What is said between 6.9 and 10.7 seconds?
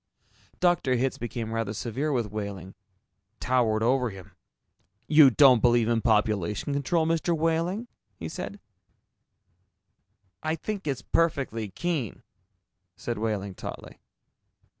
Mr. Wehling?" he said. "I